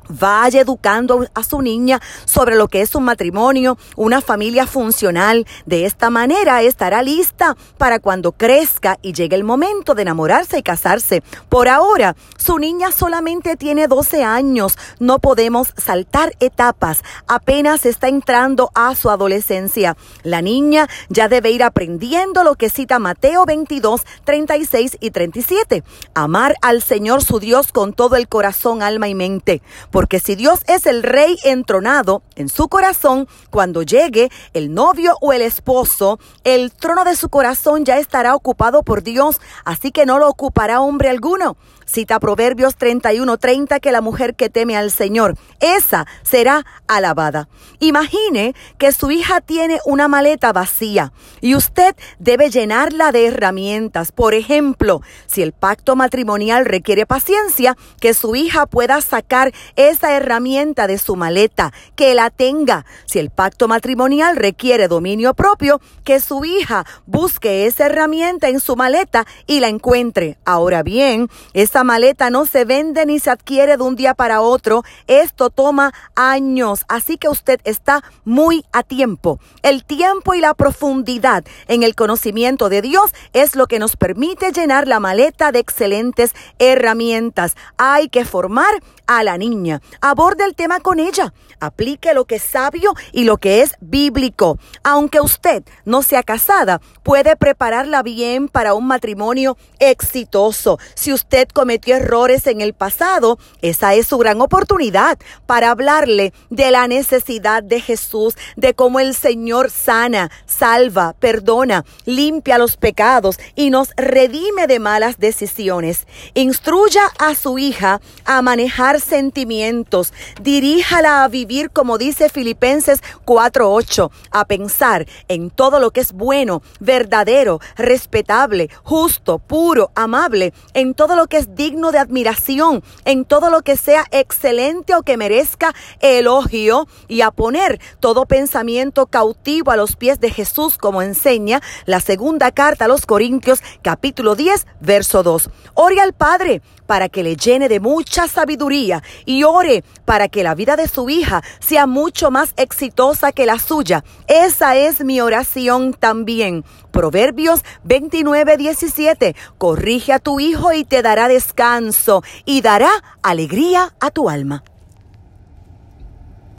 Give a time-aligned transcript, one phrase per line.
[0.08, 5.48] Vaya educando a su niña sobre lo que es un matrimonio, una familia funcional.
[5.66, 10.64] De esta manera estará lista para cuando crezca y llegue el momento de enamorarse y
[10.64, 11.24] casarse.
[11.50, 14.78] Por ahora, su niña solamente tiene 12 años.
[15.00, 17.02] No podemos saltar etapas.
[17.28, 19.98] Apenas está entrando a su adolescencia.
[20.22, 25.84] La niña ya debe ir aprendiendo lo que cita Mateo 22, 36 y 37.
[26.14, 29.64] Amar al Señor su Dios con todo el corazón, alma y mente
[29.96, 35.32] porque si Dios es el rey entronado en su corazón, cuando llegue el novio o
[35.32, 40.20] el esposo, el trono de su corazón ya estará ocupado por Dios, así que no
[40.20, 41.56] lo ocupará hombre alguno.
[41.86, 47.48] Cita Proverbios 31:30 que la mujer que teme al Señor, esa será alabada.
[47.80, 54.12] Imagine que su hija tiene una maleta vacía y usted debe llenarla de herramientas.
[54.12, 60.88] Por ejemplo, si el pacto matrimonial requiere paciencia, que su hija pueda sacar esa herramienta
[60.88, 62.86] de su maleta, que la tenga.
[63.06, 68.76] Si el pacto matrimonial requiere dominio propio, que su hija busque esa herramienta en su
[68.76, 70.38] maleta y la encuentre.
[70.46, 74.40] Ahora bien, es esta maleta no se vende ni se adquiere de un día para
[74.40, 74.86] otro.
[75.08, 79.42] Esto toma años, así que usted está muy a tiempo.
[79.62, 84.54] El tiempo y la profundidad en el conocimiento de Dios es lo que nos permite
[84.54, 87.58] llenar la maleta de excelentes herramientas.
[87.76, 88.74] Hay que formar
[89.08, 89.82] a la niña.
[90.02, 91.34] Aborde el tema con ella.
[91.60, 94.60] Aplique lo que es sabio y lo que es bíblico.
[94.84, 100.80] Aunque usted no sea casada, puede prepararla bien para un matrimonio exitoso.
[100.96, 106.72] Si usted cometió errores en el pasado, esa es su gran oportunidad para hablarle de
[106.72, 113.70] la necesidad de Jesús, de cómo el Señor sana, salva, perdona, limpia los pecados y
[113.70, 116.08] nos redime de malas decisiones.
[116.34, 124.46] Instruya a su hija a manejar sentimientos, diríjala a vivir como dice Filipenses 4:8, a
[124.46, 131.28] pensar en todo lo que es bueno, verdadero, respetable, justo, puro, amable, en todo lo
[131.28, 136.88] que es digno de admiración, en todo lo que sea excelente o que merezca elogio
[137.08, 142.52] y a poner todo pensamiento cautivo a los pies de Jesús como enseña la segunda
[142.52, 145.50] carta a los Corintios capítulo 10 verso 2.
[145.74, 150.56] Ore al Padre para que le llene de mucha sabiduría y ore para que la
[150.56, 154.04] vida de su hija sea mucho más exitosa que la suya.
[154.28, 156.64] Esa es mi oración también.
[156.92, 159.36] Proverbios 29, 17.
[159.58, 162.90] Corrige a tu hijo y te dará descanso y dará
[163.22, 164.64] alegría a tu alma.